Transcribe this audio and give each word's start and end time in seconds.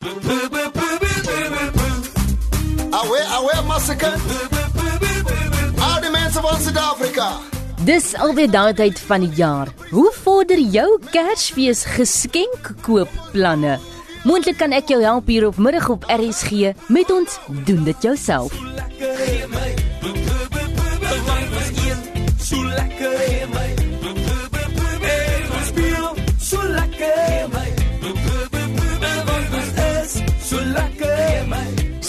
Awe 0.00 0.16
awe 3.36 3.56
massacre. 3.66 4.12
Al 5.76 6.00
die 6.00 6.10
mense 6.10 6.40
van 6.40 6.60
Suid-Afrika. 6.60 7.28
Dis 7.84 8.14
alweer 8.16 8.48
daai 8.48 8.72
tyd 8.78 8.96
van 9.10 9.26
die 9.26 9.34
jaar. 9.36 9.68
Hoe 9.90 10.08
vorder 10.22 10.62
jou 10.72 10.86
Kersfees 11.10 11.84
geskenkkoop-planne? 11.98 13.76
Moontlik 14.24 14.56
kan 14.62 14.72
ek 14.72 14.88
jou 14.88 15.02
help 15.04 15.28
hier 15.28 15.44
op 15.50 15.60
middag 15.60 15.92
op 15.92 16.08
RSG 16.08 16.72
met 16.88 17.12
ons 17.12 17.36
doen 17.68 17.84
dit 17.84 18.08
jouself. 18.08 18.56
So 22.40 22.56
lekker 22.56 22.99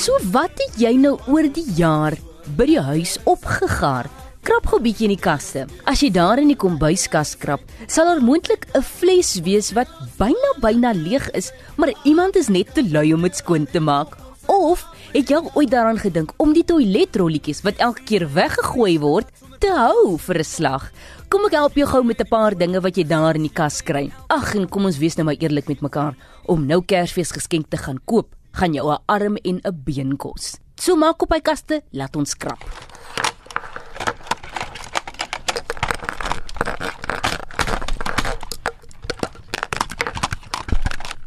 So 0.01 0.17
wat 0.33 0.57
het 0.57 0.79
jy 0.81 0.95
nou 0.97 1.11
oor 1.29 1.45
die 1.53 1.67
jaar 1.77 2.15
by 2.57 2.65
die 2.65 2.81
huis 2.81 3.19
opgegaar? 3.29 4.07
Krap 4.41 4.65
gou 4.71 4.79
bietjie 4.81 5.05
in 5.05 5.11
die 5.13 5.21
kaste. 5.21 5.67
As 5.85 6.01
jy 6.01 6.09
daar 6.09 6.41
in 6.41 6.49
die 6.49 6.57
kombuiskas 6.57 7.35
krap, 7.37 7.61
sal 7.85 8.09
daar 8.09 8.21
moontlik 8.25 8.65
'n 8.73 8.81
fles 8.81 9.37
wees 9.45 9.69
wat 9.77 9.85
byna 10.17 10.57
byna 10.57 10.93
leeg 10.97 11.29
is, 11.37 11.51
maar 11.77 11.93
iemand 12.03 12.35
is 12.35 12.49
net 12.49 12.73
te 12.73 12.81
lui 12.81 13.13
om 13.13 13.21
dit 13.21 13.35
skoon 13.35 13.67
te 13.67 13.79
maak. 13.79 14.17
Of 14.47 14.87
het 15.13 15.29
jy 15.29 15.37
ooit 15.53 15.69
daaraan 15.69 16.01
gedink 16.01 16.33
om 16.37 16.53
die 16.53 16.65
toiletrolletjies 16.65 17.61
wat 17.61 17.77
elke 17.77 18.01
keer 18.01 18.25
weggegooi 18.33 18.97
word, 18.99 19.27
te 19.59 19.69
hou 19.69 20.17
vir 20.17 20.39
'n 20.39 20.43
slag? 20.43 20.91
Kom 21.29 21.45
ek 21.45 21.53
help 21.53 21.75
jou 21.75 21.85
gou 21.85 22.03
met 22.03 22.19
'n 22.19 22.27
paar 22.27 22.57
dinge 22.57 22.81
wat 22.81 22.97
jy 22.97 23.03
daar 23.03 23.35
in 23.35 23.43
die 23.43 23.53
kas 23.53 23.83
kry. 23.83 24.11
Ag, 24.29 24.55
en 24.55 24.67
kom 24.67 24.85
ons 24.85 24.97
wees 24.97 25.15
nou 25.15 25.25
maar 25.25 25.37
eerlik 25.37 25.67
met 25.67 25.81
mekaar. 25.81 26.15
Om 26.47 26.65
nou 26.65 26.81
Kersfees 26.81 27.31
geskenk 27.31 27.69
te 27.69 27.77
gaan 27.77 27.99
koop, 28.05 28.35
gaan 28.51 28.73
jou 28.73 28.91
'n 28.91 29.03
arm 29.05 29.35
en 29.43 29.59
'n 29.63 29.81
been 29.83 30.17
kos. 30.17 30.57
So 30.75 30.95
maak 30.95 31.21
op 31.21 31.31
hy 31.33 31.39
kaste, 31.39 31.81
laat 31.91 32.15
ons 32.15 32.35
krap. 32.37 32.63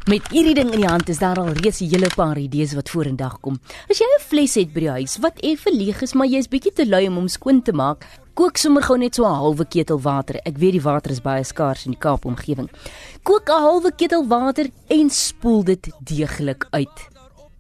Met 0.05 0.27
hierdie 0.29 0.53
ding 0.53 0.69
in 0.69 0.83
die 0.83 0.89
hand 0.89 1.09
is 1.09 1.19
daar 1.23 1.39
al 1.41 1.55
reeds 1.57 1.81
'n 1.81 1.89
hele 1.89 2.11
paar 2.15 2.37
idees 2.37 2.75
wat 2.75 2.91
vorendag 2.91 3.41
kom. 3.41 3.59
As 3.89 3.99
jy 3.99 4.05
'n 4.05 4.21
fles 4.21 4.55
het 4.55 4.73
by 4.75 4.81
die 4.81 4.91
huis 4.91 5.17
wat 5.19 5.41
effe 5.41 5.73
leeg 5.73 6.03
is, 6.03 6.13
maar 6.13 6.27
jy's 6.27 6.49
bietjie 6.49 6.73
te 6.73 6.87
lui 6.87 7.07
om 7.07 7.15
hom 7.15 7.29
skoon 7.29 7.63
te 7.63 7.73
maak, 7.73 8.05
kook 8.35 8.57
sommer 8.57 8.83
gou 8.83 8.99
net 8.99 9.15
so 9.15 9.25
'n 9.25 9.35
halwe 9.35 9.65
ketel 9.65 10.01
water. 10.01 10.37
Ek 10.45 10.59
weet 10.59 10.73
die 10.73 10.83
water 10.83 11.11
is 11.11 11.23
baie 11.23 11.45
skaars 11.45 11.87
in 11.87 11.93
die 11.93 12.01
Kaap 12.01 12.27
omgewing. 12.27 12.69
Kook 13.23 13.49
'n 13.49 13.63
halwe 13.63 13.93
ketel 13.97 14.27
water 14.27 14.67
en 14.89 15.11
spoel 15.11 15.65
dit 15.65 15.89
deeglik 16.05 16.67
uit. 16.71 17.14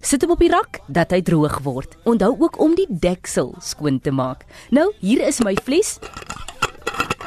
Sit 0.05 0.20
hom 0.20 0.34
op 0.34 0.42
die 0.42 0.50
rak 0.52 0.83
dat 0.92 1.14
hy 1.16 1.22
droog 1.24 1.62
word. 1.64 1.97
Onthou 2.05 2.34
ook 2.36 2.58
om 2.60 2.74
die 2.77 2.88
deksel 2.88 3.55
skoon 3.64 4.02
te 4.05 4.12
maak. 4.12 4.44
Nou, 4.69 4.91
hier 5.00 5.24
is 5.24 5.41
my 5.41 5.56
fles 5.64 5.96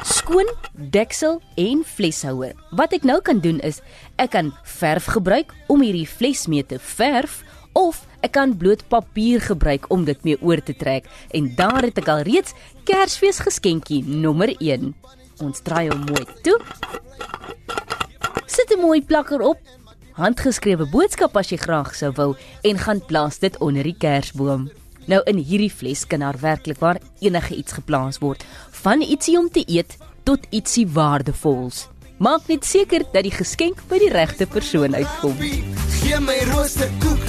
skoon 0.06 0.46
deksel 0.72 1.40
en 1.58 1.82
fleshouer. 1.84 2.54
Wat 2.76 2.94
ek 2.94 3.04
nou 3.08 3.18
kan 3.24 3.40
doen 3.42 3.58
is 3.66 3.80
ek 4.22 4.32
kan 4.36 4.52
verf 4.78 5.08
gebruik 5.16 5.50
om 5.72 5.82
hierdie 5.82 6.06
fles 6.06 6.46
mee 6.46 6.62
te 6.62 6.78
verf 6.78 7.40
of 7.76 8.04
ek 8.22 8.36
kan 8.36 8.54
bloot 8.60 8.84
papier 8.92 9.42
gebruik 9.42 9.88
om 9.94 10.06
dit 10.06 10.22
mee 10.28 10.38
oor 10.38 10.62
te 10.62 10.76
trek 10.78 11.10
en 11.34 11.50
daar 11.58 11.82
het 11.86 11.98
ek 11.98 12.12
al 12.14 12.22
reeds 12.28 12.54
Kersfees 12.88 13.42
geskenkie 13.44 14.04
nommer 14.06 14.54
1. 14.54 14.94
Ons 15.44 15.64
draai 15.66 15.88
hom 15.90 16.06
mooi 16.08 16.24
toe. 16.46 16.56
Sit 18.46 18.70
'n 18.70 18.80
mooi 18.80 19.02
plakker 19.02 19.42
op. 19.42 19.58
Handgeskrewe 20.18 20.82
boodskap 20.90 21.36
as 21.38 21.52
jy 21.52 21.60
graag 21.62 21.92
sou 21.94 22.08
wou 22.16 22.32
en 22.66 22.78
gaan 22.82 22.98
plaas 23.06 23.36
dit 23.38 23.54
onder 23.62 23.86
die 23.86 23.94
kersboom. 23.94 24.64
Nou 25.06 25.20
in 25.30 25.38
hierdie 25.38 25.70
fles 25.70 26.02
kan 26.10 26.24
daar 26.24 26.40
werklik 26.42 26.80
waar 26.82 26.98
enige 27.22 27.54
iets 27.54 27.76
geplaas 27.78 28.18
word, 28.18 28.42
van 28.82 29.04
ietsie 29.06 29.36
om 29.38 29.46
te 29.46 29.62
eet 29.70 29.94
tot 30.26 30.50
ietsie 30.50 30.88
waardevols. 30.90 31.86
Maak 32.18 32.50
net 32.50 32.66
seker 32.66 33.06
dat 33.12 33.22
die 33.22 33.34
geskenk 33.36 33.84
by 33.86 34.02
die 34.02 34.10
regte 34.10 34.50
persoon 34.50 34.98
uitkom. 34.98 35.38
Gee 36.00 36.18
my 36.26 36.40
roosterkoek. 36.50 37.24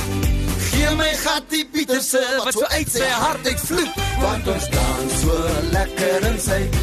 Gee 0.72 0.98
my 0.98 1.14
gattie 1.22 1.68
Pieterse 1.70 2.26
wat 2.42 2.58
so 2.58 2.66
uit 2.74 2.90
sy 2.90 3.14
hart 3.22 3.54
uitvloei. 3.54 3.86
Want 4.26 4.50
ons 4.50 4.70
dans 4.74 5.18
so 5.22 5.42
lekker 5.78 6.32
in 6.34 6.40
Suid-Afrika. 6.42 6.79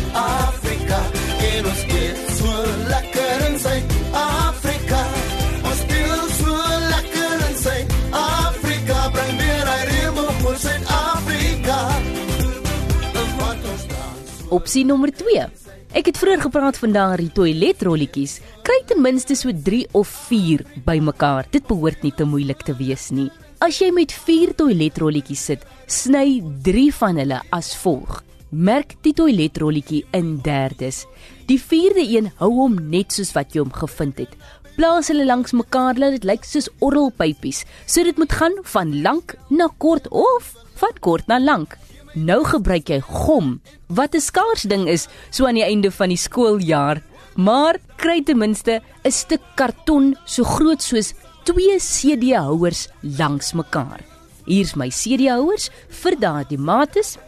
Opsie 14.56 14.86
nommer 14.88 15.10
2. 15.12 15.42
Ek 15.98 16.06
het 16.08 16.16
vroeër 16.16 16.46
gepraat 16.46 16.78
van 16.80 16.94
daardie 16.94 17.28
toiletrolletjies. 17.36 18.38
Kry 18.64 18.78
ten 18.88 19.02
minste 19.04 19.34
so 19.36 19.52
3 19.52 19.82
of 19.98 20.08
4 20.30 20.62
bymekaar. 20.86 21.44
Dit 21.52 21.66
behoort 21.68 22.00
nie 22.06 22.14
te 22.16 22.24
moeilik 22.24 22.64
te 22.64 22.72
wees 22.78 23.10
nie. 23.12 23.28
As 23.60 23.82
jy 23.82 23.90
met 23.92 24.14
4 24.16 24.54
toiletrolletjies 24.56 25.44
sit, 25.50 25.66
sny 25.92 26.40
3 26.64 26.86
van 27.02 27.20
hulle 27.20 27.42
as 27.52 27.74
volg. 27.82 28.22
Merk 28.48 28.96
die 29.04 29.12
toiletrolletjie 29.18 30.06
in 30.16 30.38
derdes. 30.46 31.04
Die 31.50 31.60
4de 31.60 32.08
een 32.16 32.32
hou 32.40 32.54
hom 32.62 32.80
net 32.88 33.12
soos 33.12 33.34
wat 33.36 33.52
jy 33.52 33.60
hom 33.60 33.74
gevind 33.76 34.24
het. 34.24 34.32
Plaas 34.78 35.12
hulle 35.12 35.28
langs 35.28 35.52
mekaar 35.52 36.00
dat 36.00 36.16
dit 36.16 36.24
lyk 36.32 36.48
soos 36.48 36.72
orrelpypies. 36.80 37.66
So 37.84 38.08
dit 38.08 38.16
moet 38.16 38.32
gaan 38.32 38.56
van 38.72 39.02
lank 39.04 39.36
na 39.52 39.68
kort 39.76 40.08
of 40.08 40.54
van 40.80 40.96
kort 41.04 41.28
na 41.28 41.42
lank. 41.42 41.76
Nou 42.16 42.40
gebruik 42.48 42.88
jy 42.88 43.02
gom, 43.04 43.60
wat 43.92 44.14
'n 44.16 44.24
skaars 44.24 44.62
ding 44.64 44.88
is 44.88 45.06
so 45.30 45.44
aan 45.44 45.54
die 45.60 45.68
einde 45.68 45.90
van 45.90 46.08
die 46.08 46.16
skooljaar. 46.16 47.02
Maar 47.36 47.76
kry 47.96 48.22
ten 48.24 48.38
minste 48.38 48.80
'n 49.04 49.10
stuk 49.10 49.42
karton 49.54 50.16
so 50.24 50.42
groot 50.42 50.82
soos 50.82 51.12
twee 51.44 51.78
CD-houers 51.78 52.88
langs 53.02 53.52
mekaar. 53.52 54.00
Hier's 54.46 54.74
my 54.74 54.88
CD-houers 54.88 55.70
vir 55.88 56.16
daardie 56.18 56.58
mates. 56.58 57.18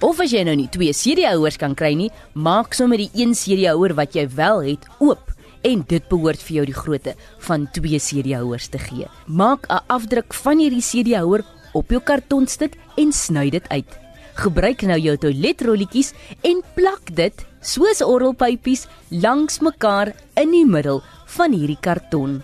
Of 0.00 0.20
as 0.20 0.32
jy 0.32 0.42
nou 0.42 0.56
nie 0.56 0.68
twee 0.68 0.92
CD-houers 0.92 1.56
kan 1.56 1.74
kry 1.74 1.94
nie, 1.94 2.10
maak 2.32 2.74
sommer 2.74 2.96
die 2.96 3.10
een 3.14 3.34
CD-houer 3.34 3.94
wat 3.94 4.14
jy 4.14 4.28
wel 4.34 4.62
het 4.62 4.86
oop 4.98 5.30
en 5.62 5.84
dit 5.86 6.08
behoort 6.08 6.42
vir 6.42 6.56
jou 6.56 6.66
die 6.66 6.74
grootte 6.74 7.14
van 7.38 7.68
twee 7.70 8.00
CD-houers 8.00 8.68
te 8.68 8.78
gee. 8.78 9.06
Maak 9.26 9.66
'n 9.68 9.80
afdruk 9.86 10.34
van 10.34 10.58
hierdie 10.58 10.82
CD-houer 10.82 11.44
op 11.72 11.90
jou 11.90 12.00
kartonstuk 12.02 12.76
en 13.00 13.12
sny 13.12 13.48
dit 13.50 13.66
uit. 13.70 13.98
Gebruik 14.40 14.82
nou 14.88 14.98
jou 14.98 15.16
toiletrolletjies 15.20 16.12
en 16.46 16.62
plak 16.76 17.12
dit 17.16 17.44
soos 17.60 18.00
orrelpypies 18.04 18.86
langs 19.10 19.60
mekaar 19.60 20.14
in 20.40 20.54
die 20.54 20.66
middel 20.66 21.02
van 21.36 21.52
hierdie 21.52 21.80
karton. 21.82 22.40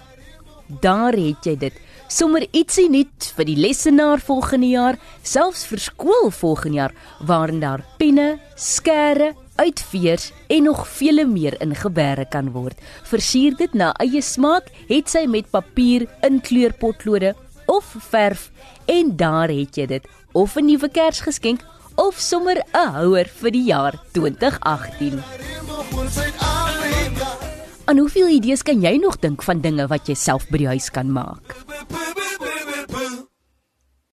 Daar 0.83 1.15
het 1.15 1.47
jy 1.47 1.57
dit. 1.57 1.75
Sommer 2.11 2.45
ietsie 2.55 2.87
nuut 2.91 3.31
vir 3.35 3.49
die 3.49 3.57
lessenaar 3.59 4.21
volgende 4.23 4.69
jaar, 4.71 4.99
selfs 5.27 5.65
vir 5.67 5.83
skool 5.83 6.31
volgende 6.31 6.79
jaar, 6.79 6.95
waarin 7.27 7.63
daar 7.63 7.83
penne, 7.99 8.37
skere, 8.55 9.33
uitveers 9.57 10.31
en 10.53 10.69
nog 10.69 10.85
vele 10.89 11.25
meer 11.27 11.57
in 11.65 11.75
geberre 11.75 12.27
kan 12.31 12.53
word. 12.55 12.79
Versier 13.09 13.57
dit 13.59 13.75
na 13.75 13.93
eie 14.03 14.23
smaak, 14.23 14.69
het 14.91 15.11
sy 15.11 15.25
met 15.31 15.51
papier, 15.51 16.07
inkleurpotlode 16.27 17.35
of 17.67 17.95
verf 18.09 18.51
en 18.85 19.17
daar 19.17 19.49
het 19.49 19.77
jy 19.77 19.87
dit. 19.87 20.09
Of 20.33 20.57
'n 20.57 20.65
nuwe 20.65 20.89
Kersgeskenk 20.89 21.61
of 21.95 22.19
sommer 22.19 22.57
'n 22.73 22.93
houer 22.93 23.27
vir 23.41 23.51
die 23.51 23.65
jaar 23.65 23.95
2018. 24.13 25.23
remoe 25.39 25.85
vir 25.91 26.11
Suid-Afrika. 26.11 27.29
Aan 27.85 27.99
hoeveel 27.99 28.29
idees 28.29 28.63
kan 28.63 28.81
jy 28.83 28.97
nog 28.97 29.19
dink 29.19 29.43
van 29.43 29.61
dinge 29.61 29.87
wat 29.87 30.09
jy 30.09 30.15
self 30.15 30.49
by 30.51 30.59
die 30.59 30.67
huis 30.67 30.91
kan 30.91 31.13
maak? 31.13 31.55